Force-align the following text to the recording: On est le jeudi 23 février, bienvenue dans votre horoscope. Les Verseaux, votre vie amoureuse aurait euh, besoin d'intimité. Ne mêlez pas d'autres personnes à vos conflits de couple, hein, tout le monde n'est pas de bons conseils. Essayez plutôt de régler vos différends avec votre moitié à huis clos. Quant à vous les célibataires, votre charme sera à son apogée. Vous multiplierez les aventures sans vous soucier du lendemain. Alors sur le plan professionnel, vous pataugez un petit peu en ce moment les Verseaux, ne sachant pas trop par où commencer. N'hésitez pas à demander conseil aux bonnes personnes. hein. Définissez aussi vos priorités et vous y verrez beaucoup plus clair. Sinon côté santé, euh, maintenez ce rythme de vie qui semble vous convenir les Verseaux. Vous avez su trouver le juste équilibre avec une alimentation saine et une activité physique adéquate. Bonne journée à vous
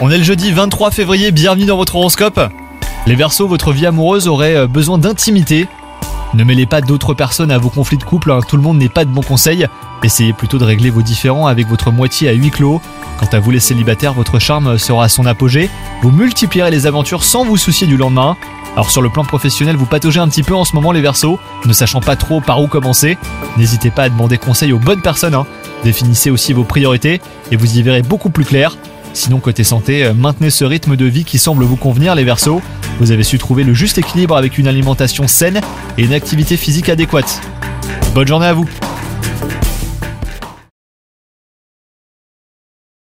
On 0.00 0.08
est 0.08 0.18
le 0.18 0.22
jeudi 0.22 0.52
23 0.52 0.92
février, 0.92 1.32
bienvenue 1.32 1.64
dans 1.64 1.76
votre 1.76 1.96
horoscope. 1.96 2.40
Les 3.08 3.16
Verseaux, 3.16 3.48
votre 3.48 3.72
vie 3.72 3.86
amoureuse 3.86 4.28
aurait 4.28 4.54
euh, 4.54 4.66
besoin 4.68 4.98
d'intimité. 4.98 5.66
Ne 6.34 6.44
mêlez 6.44 6.64
pas 6.64 6.80
d'autres 6.80 7.12
personnes 7.12 7.50
à 7.50 7.58
vos 7.58 7.70
conflits 7.70 7.98
de 7.98 8.04
couple, 8.04 8.30
hein, 8.30 8.38
tout 8.46 8.56
le 8.56 8.62
monde 8.62 8.78
n'est 8.78 8.88
pas 8.88 9.04
de 9.04 9.10
bons 9.10 9.22
conseils. 9.22 9.66
Essayez 10.04 10.32
plutôt 10.32 10.58
de 10.58 10.64
régler 10.64 10.90
vos 10.90 11.02
différends 11.02 11.48
avec 11.48 11.66
votre 11.66 11.90
moitié 11.90 12.28
à 12.28 12.32
huis 12.32 12.52
clos. 12.52 12.80
Quant 13.18 13.26
à 13.32 13.40
vous 13.40 13.50
les 13.50 13.58
célibataires, 13.58 14.14
votre 14.14 14.38
charme 14.38 14.78
sera 14.78 15.04
à 15.04 15.08
son 15.08 15.26
apogée. 15.26 15.68
Vous 16.02 16.12
multiplierez 16.12 16.70
les 16.70 16.86
aventures 16.86 17.24
sans 17.24 17.44
vous 17.44 17.56
soucier 17.56 17.88
du 17.88 17.96
lendemain. 17.96 18.36
Alors 18.74 18.92
sur 18.92 19.02
le 19.02 19.10
plan 19.10 19.24
professionnel, 19.24 19.74
vous 19.74 19.86
pataugez 19.86 20.20
un 20.20 20.28
petit 20.28 20.44
peu 20.44 20.54
en 20.54 20.64
ce 20.64 20.76
moment 20.76 20.92
les 20.92 21.00
Verseaux, 21.00 21.40
ne 21.64 21.72
sachant 21.72 22.00
pas 22.00 22.14
trop 22.14 22.40
par 22.40 22.62
où 22.62 22.68
commencer. 22.68 23.18
N'hésitez 23.56 23.90
pas 23.90 24.04
à 24.04 24.08
demander 24.08 24.38
conseil 24.38 24.72
aux 24.72 24.78
bonnes 24.78 25.02
personnes. 25.02 25.34
hein. 25.34 25.46
Définissez 25.84 26.30
aussi 26.30 26.52
vos 26.52 26.64
priorités 26.64 27.20
et 27.50 27.56
vous 27.56 27.78
y 27.78 27.82
verrez 27.82 28.02
beaucoup 28.02 28.30
plus 28.30 28.44
clair. 28.44 28.76
Sinon 29.12 29.40
côté 29.40 29.64
santé, 29.64 30.04
euh, 30.04 30.14
maintenez 30.14 30.50
ce 30.50 30.64
rythme 30.64 30.96
de 30.96 31.04
vie 31.04 31.24
qui 31.24 31.38
semble 31.38 31.64
vous 31.64 31.76
convenir 31.76 32.14
les 32.14 32.24
Verseaux. 32.24 32.60
Vous 33.00 33.10
avez 33.10 33.22
su 33.22 33.38
trouver 33.38 33.64
le 33.64 33.74
juste 33.74 33.98
équilibre 33.98 34.36
avec 34.36 34.58
une 34.58 34.68
alimentation 34.68 35.26
saine 35.26 35.60
et 35.96 36.04
une 36.04 36.12
activité 36.12 36.56
physique 36.56 36.88
adéquate. 36.88 37.40
Bonne 38.14 38.28
journée 38.28 38.46
à 38.46 38.54
vous 38.54 38.68